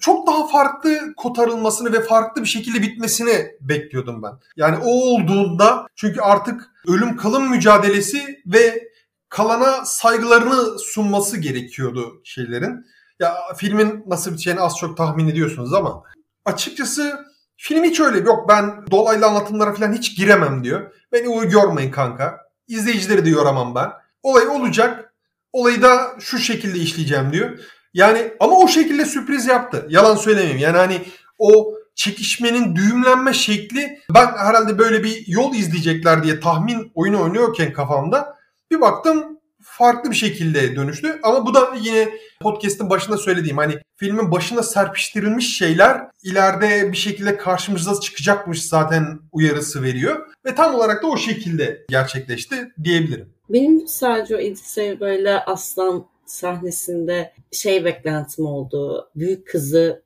çok 0.00 0.26
daha 0.26 0.46
farklı 0.46 1.14
kotarılmasını 1.16 1.92
ve 1.92 2.00
farklı 2.00 2.42
bir 2.42 2.48
şekilde 2.48 2.82
bitmesini 2.82 3.46
bekliyordum 3.60 4.22
ben. 4.22 4.32
Yani 4.56 4.76
o 4.84 4.90
olduğunda 4.90 5.86
çünkü 5.96 6.20
artık 6.20 6.70
ölüm 6.86 7.16
kalım 7.16 7.50
mücadelesi 7.50 8.42
ve 8.46 8.88
kalana 9.34 9.84
saygılarını 9.84 10.78
sunması 10.78 11.36
gerekiyordu 11.36 12.20
şeylerin. 12.24 12.86
Ya 13.20 13.34
filmin 13.56 14.04
nasıl 14.06 14.30
biteceğini 14.30 14.60
az 14.60 14.76
çok 14.76 14.96
tahmin 14.96 15.28
ediyorsunuz 15.28 15.74
ama 15.74 16.02
açıkçası 16.44 17.24
film 17.56 17.84
hiç 17.84 18.00
öyle 18.00 18.18
yok 18.18 18.48
ben 18.48 18.84
dolaylı 18.90 19.26
anlatımlara 19.26 19.74
falan 19.74 19.92
hiç 19.92 20.16
giremem 20.16 20.64
diyor. 20.64 20.94
Beni 21.12 21.28
uy 21.28 21.50
yormayın 21.50 21.90
kanka. 21.90 22.40
İzleyicileri 22.68 23.24
de 23.24 23.30
yoramam 23.30 23.74
ben. 23.74 23.90
Olay 24.22 24.48
olacak. 24.48 25.14
Olayı 25.52 25.82
da 25.82 26.16
şu 26.20 26.38
şekilde 26.38 26.78
işleyeceğim 26.78 27.32
diyor. 27.32 27.58
Yani 27.94 28.32
ama 28.40 28.58
o 28.58 28.68
şekilde 28.68 29.04
sürpriz 29.04 29.46
yaptı. 29.46 29.86
Yalan 29.88 30.16
söylemeyeyim. 30.16 30.58
Yani 30.58 30.76
hani 30.76 31.02
o 31.38 31.74
çekişmenin 31.94 32.76
düğümlenme 32.76 33.32
şekli 33.32 34.00
ben 34.14 34.26
herhalde 34.26 34.78
böyle 34.78 35.04
bir 35.04 35.24
yol 35.26 35.54
izleyecekler 35.54 36.22
diye 36.22 36.40
tahmin 36.40 36.92
oyunu 36.94 37.22
oynuyorken 37.22 37.72
kafamda 37.72 38.43
bir 38.74 38.80
baktım 38.80 39.40
farklı 39.64 40.10
bir 40.10 40.16
şekilde 40.16 40.76
dönüştü. 40.76 41.18
Ama 41.22 41.46
bu 41.46 41.54
da 41.54 41.74
yine 41.80 42.08
podcast'ın 42.40 42.90
başında 42.90 43.16
söylediğim 43.16 43.56
hani 43.56 43.74
filmin 43.96 44.30
başına 44.30 44.62
serpiştirilmiş 44.62 45.58
şeyler 45.58 46.00
ileride 46.22 46.92
bir 46.92 46.96
şekilde 46.96 47.36
karşımıza 47.36 48.00
çıkacakmış 48.00 48.62
zaten 48.62 49.18
uyarısı 49.32 49.82
veriyor. 49.82 50.26
Ve 50.44 50.54
tam 50.54 50.74
olarak 50.74 51.02
da 51.02 51.06
o 51.06 51.16
şekilde 51.16 51.84
gerçekleşti 51.88 52.72
diyebilirim. 52.84 53.34
Benim 53.48 53.88
sadece 53.88 54.36
o 54.36 54.38
Edith 54.38 55.00
böyle 55.00 55.38
aslan 55.38 56.06
sahnesinde 56.26 57.32
şey 57.52 57.84
beklentim 57.84 58.46
oldu. 58.46 59.10
Büyük 59.16 59.46
kızı 59.46 60.02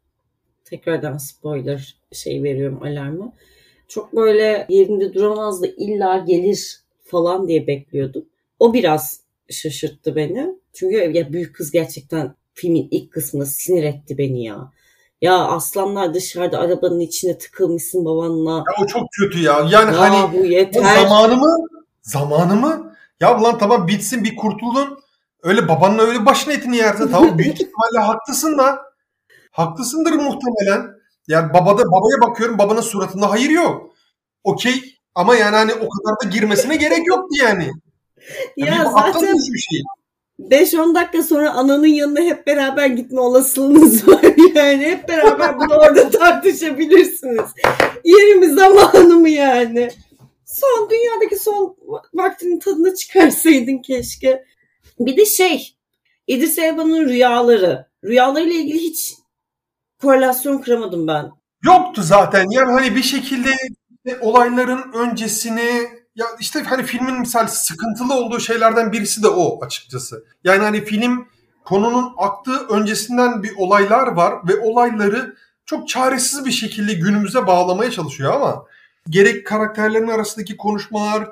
tekrardan 0.64 1.16
spoiler 1.16 1.96
şey 2.12 2.42
veriyorum 2.42 2.82
alarmı. 2.82 3.32
Çok 3.88 4.16
böyle 4.16 4.66
yerinde 4.68 5.14
duramaz 5.14 5.62
da 5.62 5.66
illa 5.66 6.18
gelir 6.18 6.80
falan 7.04 7.48
diye 7.48 7.66
bekliyordum. 7.66 8.24
O 8.58 8.72
biraz 8.74 9.20
şaşırttı 9.50 10.16
beni. 10.16 10.46
Çünkü 10.72 10.96
ya 10.96 11.32
büyük 11.32 11.56
kız 11.56 11.70
gerçekten 11.70 12.34
filmin 12.54 12.88
ilk 12.90 13.12
kısmında 13.12 13.46
sinir 13.46 13.82
etti 13.84 14.18
beni 14.18 14.44
ya. 14.44 14.72
Ya 15.22 15.34
aslanlar 15.38 16.14
dışarıda 16.14 16.58
arabanın 16.58 17.00
içine 17.00 17.38
tıkılmışsın 17.38 18.04
babanla. 18.04 18.50
Ya 18.56 18.84
o 18.84 18.86
çok 18.86 19.02
kötü 19.20 19.38
ya. 19.42 19.52
Yani 19.70 19.94
Ya 19.96 20.00
hani 20.00 20.32
bu 20.38 20.44
yeter. 20.46 20.80
o 20.80 21.08
zamanı 21.08 21.36
mı? 21.36 21.56
Zamanı 22.02 22.56
mı? 22.56 22.94
Ya 23.20 23.40
ulan 23.40 23.58
tamam 23.58 23.88
bitsin 23.88 24.24
bir 24.24 24.36
kurtuldun. 24.36 24.98
Öyle 25.42 25.68
babanla 25.68 26.02
öyle 26.02 26.26
başın 26.26 26.50
etini 26.50 26.76
yersin. 26.76 27.08
Tamam 27.10 27.38
büyük 27.38 27.54
ihtimalle 27.60 27.98
haklısın 28.06 28.58
da. 28.58 28.78
Haklısındır 29.50 30.12
muhtemelen. 30.12 30.86
Yani 31.28 31.52
babada 31.52 31.82
babaya 31.92 32.30
bakıyorum 32.30 32.58
babanın 32.58 32.80
suratında 32.80 33.30
hayır 33.30 33.50
yok. 33.50 33.90
Okey 34.44 34.74
ama 35.14 35.36
yani 35.36 35.56
hani 35.56 35.72
o 35.74 35.88
kadar 35.88 36.14
da 36.24 36.28
girmesine 36.36 36.76
gerek 36.76 37.06
yoktu 37.06 37.36
yani. 37.42 37.70
Ya 38.56 38.66
ya 38.66 38.84
bir 38.84 38.90
zaten 38.90 39.36
bir 39.36 39.58
şey. 39.58 39.82
5-10 40.40 40.94
dakika 40.94 41.22
sonra 41.22 41.50
ananın 41.50 41.86
yanına 41.86 42.20
hep 42.20 42.46
beraber 42.46 42.86
gitme 42.86 43.20
olasılığınız 43.20 44.08
var. 44.08 44.24
Yani 44.54 44.86
hep 44.86 45.08
beraber 45.08 45.60
bunu 45.60 45.74
orada 45.74 46.10
tartışabilirsiniz. 46.10 47.50
Yeri 48.04 48.34
mi 48.34 48.46
zamanı 48.48 49.16
mı 49.16 49.28
yani? 49.28 49.90
Son 50.44 50.90
dünyadaki 50.90 51.38
son 51.38 51.76
vaktinin 52.14 52.58
tadını 52.58 52.94
çıkarsaydın 52.94 53.78
keşke. 53.78 54.44
Bir 54.98 55.16
de 55.16 55.24
şey 55.26 55.74
İdris 56.26 56.58
Elba'nın 56.58 57.08
rüyaları. 57.08 57.86
Rüyalarıyla 58.04 58.54
ilgili 58.54 58.78
hiç 58.78 59.14
korelasyon 60.02 60.58
kuramadım 60.58 61.06
ben. 61.06 61.30
Yoktu 61.64 62.02
zaten. 62.02 62.46
Yani 62.50 62.72
hani 62.72 62.96
bir 62.96 63.02
şekilde 63.02 63.50
olayların 64.20 64.92
öncesini 64.92 65.97
ya 66.18 66.26
işte 66.40 66.62
hani 66.62 66.82
filmin 66.82 67.20
misal 67.20 67.46
sıkıntılı 67.46 68.14
olduğu 68.14 68.40
şeylerden 68.40 68.92
birisi 68.92 69.22
de 69.22 69.28
o 69.28 69.64
açıkçası. 69.64 70.24
Yani 70.44 70.62
hani 70.62 70.84
film 70.84 71.28
konunun 71.64 72.14
aktığı 72.18 72.66
öncesinden 72.68 73.42
bir 73.42 73.52
olaylar 73.56 74.06
var 74.06 74.34
ve 74.48 74.60
olayları 74.60 75.36
çok 75.66 75.88
çaresiz 75.88 76.44
bir 76.44 76.50
şekilde 76.50 76.92
günümüze 76.92 77.46
bağlamaya 77.46 77.90
çalışıyor 77.90 78.32
ama 78.32 78.64
gerek 79.08 79.46
karakterlerin 79.46 80.08
arasındaki 80.08 80.56
konuşmalar, 80.56 81.28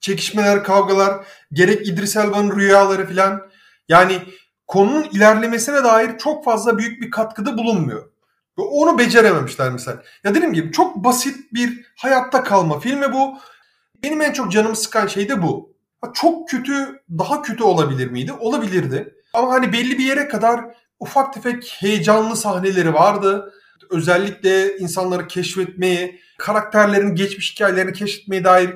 çekişmeler, 0.00 0.64
kavgalar, 0.64 1.26
gerek 1.52 1.88
İdris 1.88 2.16
Elba'nın 2.16 2.56
rüyaları 2.56 3.06
filan 3.06 3.50
yani 3.88 4.22
konunun 4.66 5.04
ilerlemesine 5.12 5.84
dair 5.84 6.18
çok 6.18 6.44
fazla 6.44 6.78
büyük 6.78 7.02
bir 7.02 7.10
katkıda 7.10 7.58
bulunmuyor. 7.58 8.10
Ve 8.58 8.62
onu 8.62 8.98
becerememişler 8.98 9.70
misal. 9.70 9.96
Ya 10.24 10.34
dediğim 10.34 10.52
gibi 10.52 10.72
çok 10.72 10.96
basit 10.96 11.52
bir 11.52 11.86
hayatta 11.96 12.42
kalma 12.42 12.80
filmi 12.80 13.12
bu. 13.12 13.38
Benim 14.02 14.20
en 14.20 14.32
çok 14.32 14.52
canımı 14.52 14.76
sıkan 14.76 15.06
şey 15.06 15.28
de 15.28 15.42
bu. 15.42 15.78
Çok 16.14 16.48
kötü, 16.48 17.02
daha 17.18 17.42
kötü 17.42 17.62
olabilir 17.62 18.10
miydi? 18.10 18.32
Olabilirdi. 18.32 19.14
Ama 19.32 19.52
hani 19.52 19.72
belli 19.72 19.98
bir 19.98 20.04
yere 20.04 20.28
kadar 20.28 20.64
ufak 21.00 21.34
tefek 21.34 21.76
heyecanlı 21.78 22.36
sahneleri 22.36 22.94
vardı. 22.94 23.52
Özellikle 23.90 24.78
insanları 24.78 25.26
keşfetmeye, 25.26 26.18
karakterlerin 26.38 27.14
geçmiş 27.14 27.52
hikayelerini 27.54 27.92
keşfetmeye 27.92 28.44
dair 28.44 28.70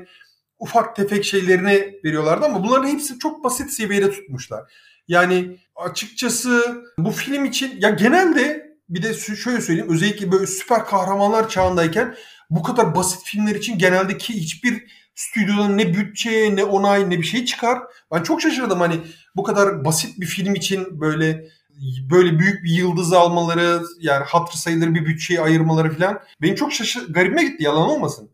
ufak 0.59 0.97
tefek 0.97 1.25
şeylerini 1.25 1.95
veriyorlardı 2.05 2.45
ama 2.45 2.65
bunların 2.65 2.89
hepsi 2.89 3.19
çok 3.19 3.45
basit 3.45 3.71
seviyede 3.71 4.11
tutmuşlar. 4.11 4.73
Yani 5.09 5.59
açıkçası 5.77 6.83
bu 6.99 7.11
film 7.11 7.45
için 7.45 7.81
ya 7.81 7.91
genelde 7.91 8.73
bir 8.89 9.03
de 9.03 9.15
şöyle 9.15 9.61
söyleyeyim 9.61 9.91
özellikle 9.91 10.33
böyle 10.33 10.47
süper 10.47 10.85
kahramanlar 10.85 11.49
çağındayken 11.49 12.15
bu 12.51 12.63
kadar 12.63 12.95
basit 12.95 13.23
filmler 13.25 13.55
için 13.55 13.79
genelde 13.79 14.19
ki 14.19 14.35
hiçbir 14.35 14.87
stüdyodan 15.15 15.79
ne 15.79 15.95
bütçe 15.95 16.57
ne 16.57 16.65
onay 16.65 17.11
ne 17.11 17.19
bir 17.19 17.27
şey 17.27 17.45
çıkar. 17.45 17.79
Ben 18.13 18.23
çok 18.23 18.43
şaşırdım 18.43 18.81
hani 18.81 18.95
bu 19.37 19.43
kadar 19.43 19.85
basit 19.85 20.21
bir 20.21 20.27
film 20.27 20.55
için 20.55 21.01
böyle 21.01 21.45
böyle 22.11 22.39
büyük 22.39 22.65
bir 22.65 22.71
yıldız 22.71 23.13
almaları 23.13 23.83
yani 24.01 24.25
hatır 24.25 24.55
sayılır 24.55 24.95
bir 24.95 25.07
bütçeyi 25.07 25.41
ayırmaları 25.41 25.99
falan 25.99 26.21
benim 26.43 26.55
çok 26.55 26.73
şaşır 26.73 27.13
garibime 27.13 27.45
gitti 27.45 27.65
yalan 27.65 27.89
olmasın. 27.91 28.31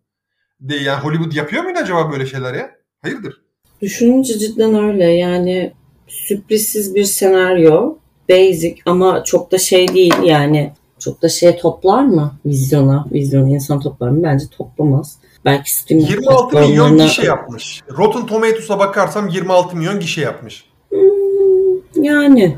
De 0.60 0.76
yani 0.76 1.00
Hollywood 1.00 1.32
yapıyor 1.32 1.64
muydu 1.64 1.78
acaba 1.82 2.12
böyle 2.12 2.26
şeyler 2.26 2.54
ya? 2.54 2.70
Hayırdır? 3.02 3.42
Düşününce 3.82 4.38
cidden 4.38 4.74
öyle 4.74 5.04
yani 5.04 5.72
sürprizsiz 6.06 6.94
bir 6.94 7.04
senaryo. 7.04 7.96
Basic 8.28 8.76
ama 8.86 9.24
çok 9.24 9.52
da 9.52 9.58
şey 9.58 9.88
değil 9.88 10.14
yani. 10.24 10.72
Çok 10.98 11.22
da 11.22 11.28
şey 11.28 11.56
toplar 11.56 12.04
mı 12.04 12.38
vizyona? 12.46 13.06
Vizyona 13.12 13.48
insan 13.48 13.80
toplar 13.80 14.08
mı? 14.08 14.22
Bence 14.22 14.44
toplamaz. 14.56 15.18
Belki 15.44 15.74
streaming 15.74 16.10
26 16.10 16.60
milyon 16.60 16.98
gişe 16.98 17.22
yapmış. 17.22 17.82
Rotten 17.96 18.26
Tomatoes'a 18.26 18.78
bakarsam 18.78 19.28
26 19.28 19.76
milyon 19.76 20.00
gişe 20.00 20.20
yapmış. 20.20 20.64
Hmm, 20.88 22.04
yani 22.04 22.56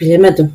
bilemedim. 0.00 0.52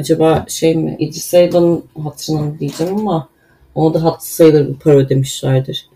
Acaba 0.00 0.44
şey 0.48 0.76
mi? 0.76 0.96
İdris 0.98 1.34
Elba'nın 1.34 1.84
hatırına 2.04 2.40
mı 2.40 2.58
diyeceğim 2.58 2.96
ama 2.98 3.28
ona 3.74 3.94
da 3.94 4.04
hatır 4.04 4.26
sayılır 4.26 4.68
bir 4.68 4.74
para 4.74 4.94
ödemişlerdir. 4.94 5.88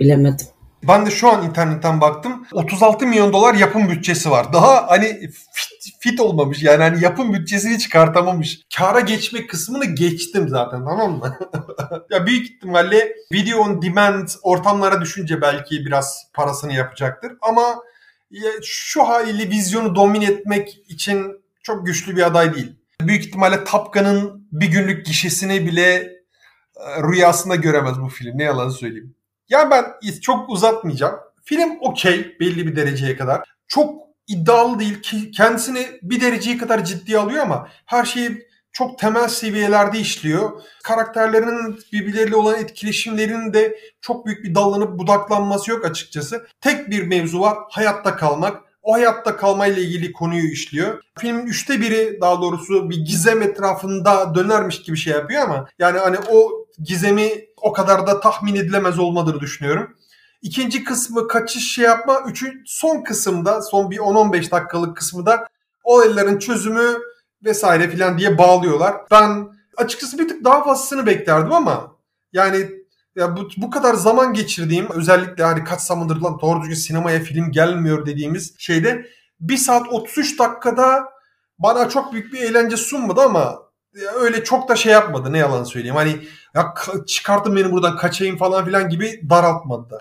Bilemedim. 0.00 0.46
Ben 0.88 1.06
de 1.06 1.10
şu 1.10 1.28
an 1.28 1.46
internetten 1.46 2.00
baktım. 2.00 2.46
36 2.52 3.06
milyon 3.06 3.32
dolar 3.32 3.54
yapım 3.54 3.90
bütçesi 3.90 4.30
var. 4.30 4.52
Daha 4.52 4.90
hani 4.90 5.06
fit, 5.30 5.71
fit 6.00 6.20
olmamış. 6.20 6.62
Yani 6.62 6.82
hani 6.82 7.04
yapım 7.04 7.34
bütçesini 7.34 7.78
çıkartamamış. 7.78 8.60
Kara 8.76 9.00
geçme 9.00 9.46
kısmını 9.46 9.84
geçtim 9.84 10.48
zaten 10.48 10.84
tamam 10.84 11.12
mı? 11.12 11.38
ya 12.10 12.26
büyük 12.26 12.50
ihtimalle 12.50 13.12
video 13.32 13.58
on 13.58 13.82
demand 13.82 14.28
ortamlara 14.42 15.00
düşünce 15.00 15.40
belki 15.40 15.86
biraz 15.86 16.30
parasını 16.34 16.72
yapacaktır. 16.72 17.32
Ama 17.42 17.82
şu 18.62 19.02
haliyle 19.02 19.50
vizyonu 19.50 19.94
domine 19.94 20.24
etmek 20.24 20.82
için 20.88 21.42
çok 21.62 21.86
güçlü 21.86 22.16
bir 22.16 22.22
aday 22.22 22.54
değil. 22.54 22.76
Büyük 23.00 23.24
ihtimalle 23.24 23.64
Top 23.64 23.94
Gun'ın 23.94 24.48
bir 24.52 24.66
günlük 24.66 25.06
gişesini 25.06 25.66
bile 25.66 25.94
e, 26.76 27.02
rüyasında 27.02 27.56
göremez 27.56 28.00
bu 28.00 28.08
film. 28.08 28.38
Ne 28.38 28.44
yalan 28.44 28.68
söyleyeyim. 28.68 29.14
Ya 29.48 29.70
ben 29.70 29.84
çok 30.20 30.48
uzatmayacağım. 30.48 31.14
Film 31.44 31.78
okey 31.80 32.36
belli 32.40 32.66
bir 32.66 32.76
dereceye 32.76 33.16
kadar. 33.16 33.42
Çok 33.68 34.11
iddialı 34.26 34.78
değil 34.78 35.02
ki 35.02 35.30
kendisini 35.30 35.86
bir 36.02 36.20
dereceye 36.20 36.58
kadar 36.58 36.84
ciddiye 36.84 37.18
alıyor 37.18 37.42
ama 37.42 37.68
her 37.86 38.04
şeyi 38.04 38.46
çok 38.72 38.98
temel 38.98 39.28
seviyelerde 39.28 39.98
işliyor. 39.98 40.62
Karakterlerinin 40.84 41.78
birbirleriyle 41.92 42.36
olan 42.36 42.58
etkileşimlerinin 42.58 43.52
de 43.52 43.78
çok 44.00 44.26
büyük 44.26 44.44
bir 44.44 44.54
dallanıp 44.54 44.98
budaklanması 44.98 45.70
yok 45.70 45.84
açıkçası. 45.84 46.46
Tek 46.60 46.90
bir 46.90 47.02
mevzu 47.06 47.40
var 47.40 47.58
hayatta 47.70 48.16
kalmak. 48.16 48.62
o 48.82 48.94
hayatta 48.94 49.36
kalmayla 49.36 49.82
ilgili 49.82 50.12
konuyu 50.12 50.44
işliyor. 50.52 51.02
Filmin 51.18 51.46
üçte 51.46 51.80
biri 51.80 52.18
daha 52.20 52.40
doğrusu 52.42 52.90
bir 52.90 52.96
gizem 52.96 53.42
etrafında 53.42 54.34
dönermiş 54.34 54.82
gibi 54.82 54.96
şey 54.96 55.12
yapıyor 55.12 55.42
ama 55.42 55.68
yani 55.78 55.98
hani 55.98 56.16
o 56.30 56.66
gizemi 56.82 57.30
o 57.56 57.72
kadar 57.72 58.06
da 58.06 58.20
tahmin 58.20 58.54
edilemez 58.54 58.98
olmadığını 58.98 59.40
düşünüyorum. 59.40 59.96
İkinci 60.42 60.84
kısmı 60.84 61.28
kaçış 61.28 61.72
şey 61.74 61.84
yapma. 61.84 62.20
Üçü 62.26 62.62
son 62.66 63.02
kısımda 63.02 63.62
son 63.62 63.90
bir 63.90 63.98
10-15 63.98 64.50
dakikalık 64.50 64.96
kısmı 64.96 65.26
da 65.26 65.48
olayların 65.84 66.38
çözümü 66.38 66.98
vesaire 67.44 67.90
filan 67.90 68.18
diye 68.18 68.38
bağlıyorlar. 68.38 68.96
Ben 69.10 69.48
açıkçası 69.76 70.18
bir 70.18 70.28
tık 70.28 70.44
daha 70.44 70.64
fazlasını 70.64 71.06
beklerdim 71.06 71.52
ama 71.52 71.96
yani 72.32 72.70
ya 73.16 73.36
bu, 73.36 73.48
bu 73.56 73.70
kadar 73.70 73.94
zaman 73.94 74.32
geçirdiğim 74.32 74.90
özellikle 74.90 75.44
hani 75.44 75.64
kaç 75.64 75.80
zamandır 75.80 76.16
lan 76.16 76.38
doğru 76.40 76.60
düzgün 76.60 76.74
sinemaya 76.74 77.20
film 77.20 77.52
gelmiyor 77.52 78.06
dediğimiz 78.06 78.54
şeyde 78.58 79.06
1 79.40 79.56
saat 79.56 79.92
33 79.92 80.38
dakikada 80.38 81.04
bana 81.58 81.88
çok 81.88 82.12
büyük 82.12 82.32
bir 82.32 82.42
eğlence 82.42 82.76
sunmadı 82.76 83.20
ama 83.20 83.62
öyle 84.14 84.44
çok 84.44 84.68
da 84.68 84.76
şey 84.76 84.92
yapmadı 84.92 85.32
ne 85.32 85.38
yalan 85.38 85.64
söyleyeyim. 85.64 85.96
Hani 85.96 86.18
ya 86.54 86.74
çıkartın 87.06 87.56
beni 87.56 87.72
buradan 87.72 87.96
kaçayım 87.96 88.36
falan 88.36 88.64
filan 88.64 88.88
gibi 88.88 89.20
daraltmadı 89.30 89.90
da. 89.90 89.98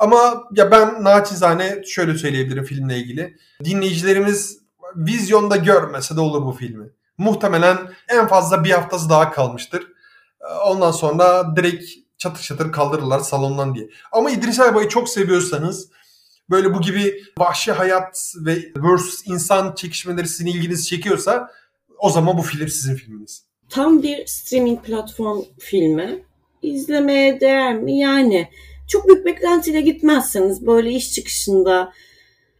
Ama 0.00 0.44
ya 0.52 0.70
ben 0.70 1.04
naçizane 1.04 1.82
şöyle 1.86 2.18
söyleyebilirim 2.18 2.64
filmle 2.64 2.98
ilgili. 2.98 3.36
Dinleyicilerimiz 3.64 4.58
vizyonda 4.96 5.56
görmese 5.56 6.16
de 6.16 6.20
olur 6.20 6.46
bu 6.46 6.52
filmi. 6.52 6.90
Muhtemelen 7.18 7.78
en 8.08 8.28
fazla 8.28 8.64
bir 8.64 8.70
haftası 8.70 9.10
daha 9.10 9.30
kalmıştır. 9.30 9.86
Ondan 10.66 10.90
sonra 10.90 11.56
direkt 11.56 11.84
çatır 12.18 12.42
çatır 12.42 12.72
kaldırırlar 12.72 13.18
salondan 13.18 13.74
diye. 13.74 13.88
Ama 14.12 14.30
İdris 14.30 14.60
Elba'yı 14.60 14.88
çok 14.88 15.08
seviyorsanız 15.08 15.88
böyle 16.50 16.74
bu 16.74 16.80
gibi 16.80 17.22
vahşi 17.38 17.72
hayat 17.72 18.34
ve 18.36 18.58
versus 18.76 19.26
insan 19.26 19.74
çekişmeleri 19.74 20.28
sizin 20.28 20.46
ilginizi 20.46 20.86
çekiyorsa 20.86 21.50
o 21.98 22.10
zaman 22.10 22.38
bu 22.38 22.42
film 22.42 22.68
sizin 22.68 22.94
filminiz. 22.94 23.44
Tam 23.68 24.02
bir 24.02 24.26
streaming 24.26 24.84
platform 24.84 25.42
filmi. 25.58 26.24
İzlemeye 26.62 27.40
değer 27.40 27.74
mi? 27.74 27.98
Yani 27.98 28.48
çok 28.90 29.08
büyük 29.08 29.26
beklentiyle 29.26 29.80
gitmezseniz 29.80 30.66
böyle 30.66 30.90
iş 30.90 31.12
çıkışında 31.12 31.92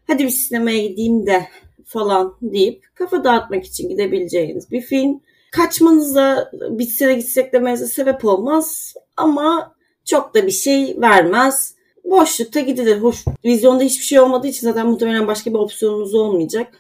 hadi 0.07 0.25
bir 0.25 0.31
sinemaya 0.31 0.87
gideyim 0.87 1.27
de 1.27 1.49
falan 1.87 2.37
deyip 2.43 2.85
kafa 2.95 3.25
dağıtmak 3.25 3.65
için 3.65 3.89
gidebileceğiniz 3.89 4.71
bir 4.71 4.81
film. 4.81 5.21
Kaçmanıza 5.53 6.51
bitse 6.53 7.15
gitsek 7.15 7.53
demenize 7.53 7.87
sebep 7.87 8.25
olmaz 8.25 8.95
ama 9.17 9.75
çok 10.05 10.35
da 10.35 10.47
bir 10.47 10.51
şey 10.51 10.97
vermez. 11.01 11.75
Boşlukta 12.05 12.61
gidilir. 12.61 13.01
Hoş, 13.01 13.25
vizyonda 13.45 13.85
hiçbir 13.85 14.05
şey 14.05 14.21
olmadığı 14.21 14.47
için 14.47 14.67
zaten 14.67 14.87
muhtemelen 14.87 15.27
başka 15.27 15.51
bir 15.51 15.59
opsiyonunuz 15.59 16.15
olmayacak. 16.15 16.73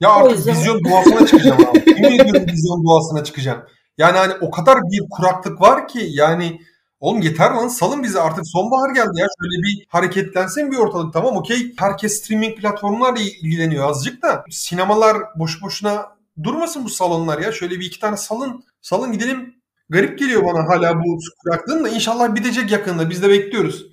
Ya 0.00 0.10
artık 0.10 0.36
yüzden... 0.36 0.54
vizyon 0.54 0.84
duasına 0.84 1.26
çıkacağım 1.26 1.66
abi. 1.66 1.84
Yemin 1.86 2.18
ediyorum 2.18 2.46
vizyon 2.52 2.84
duasına 2.84 3.24
çıkacağım. 3.24 3.62
Yani 3.98 4.18
hani 4.18 4.32
o 4.40 4.50
kadar 4.50 4.78
bir 4.90 5.02
kuraklık 5.10 5.60
var 5.60 5.88
ki 5.88 6.08
yani 6.10 6.60
Oğlum 7.00 7.22
yeter 7.22 7.50
lan 7.50 7.68
salın 7.68 8.02
bizi 8.02 8.20
artık 8.20 8.48
sonbahar 8.48 8.94
geldi 8.94 9.20
ya. 9.20 9.26
Şöyle 9.40 9.62
bir 9.62 9.86
hareketlensin 9.88 10.72
bir 10.72 10.76
ortalık 10.76 11.12
tamam 11.12 11.36
okey. 11.36 11.74
Herkes 11.78 12.22
streaming 12.22 12.58
platformlarla 12.58 13.20
ilgileniyor 13.20 13.88
azıcık 13.90 14.22
da. 14.22 14.44
Sinemalar 14.50 15.16
boş 15.38 15.62
boşuna 15.62 16.16
durmasın 16.42 16.84
bu 16.84 16.88
salonlar 16.88 17.38
ya. 17.38 17.52
Şöyle 17.52 17.80
bir 17.80 17.84
iki 17.84 18.00
tane 18.00 18.16
salın. 18.16 18.64
Salın 18.82 19.12
gidelim. 19.12 19.54
Garip 19.88 20.18
geliyor 20.18 20.44
bana 20.44 20.68
hala 20.68 20.98
bu 20.98 21.18
kuraklığın 21.42 21.84
da 21.84 21.88
inşallah 21.88 22.34
bitecek 22.34 22.70
yakında. 22.70 23.10
Biz 23.10 23.22
de 23.22 23.28
bekliyoruz. 23.28 23.86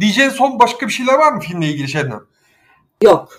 Diyeceğin 0.00 0.30
son 0.30 0.58
başka 0.58 0.86
bir 0.86 0.92
şeyler 0.92 1.14
var 1.14 1.32
mı 1.32 1.40
filmle 1.40 1.68
ilgili 1.68 1.88
Şebnem? 1.88 2.20
Yok. 3.02 3.38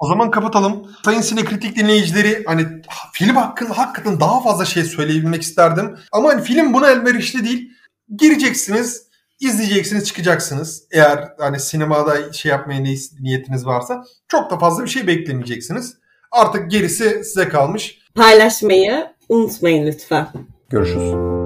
O 0.00 0.06
zaman 0.08 0.30
kapatalım. 0.30 0.86
Sayın 1.04 1.20
sinekritik 1.20 1.76
dinleyicileri 1.76 2.44
hani 2.46 2.66
film 3.12 3.36
hakkında 3.36 3.78
hakikaten 3.78 4.20
daha 4.20 4.42
fazla 4.42 4.64
şey 4.64 4.84
söyleyebilmek 4.84 5.42
isterdim. 5.42 5.98
Ama 6.12 6.28
hani 6.28 6.42
film 6.42 6.74
buna 6.74 6.90
elverişli 6.90 7.44
değil 7.44 7.70
gireceksiniz, 8.16 9.06
izleyeceksiniz, 9.40 10.04
çıkacaksınız. 10.04 10.84
Eğer 10.90 11.28
hani 11.38 11.60
sinemada 11.60 12.32
şey 12.32 12.50
yapmaya 12.50 12.80
niyetiniz 13.20 13.66
varsa 13.66 14.04
çok 14.28 14.50
da 14.50 14.58
fazla 14.58 14.84
bir 14.84 14.90
şey 14.90 15.06
beklemeyeceksiniz. 15.06 15.96
Artık 16.30 16.70
gerisi 16.70 17.24
size 17.24 17.48
kalmış. 17.48 17.98
Paylaşmayı 18.14 19.06
unutmayın 19.28 19.86
lütfen. 19.86 20.28
Görüşürüz. 20.70 21.41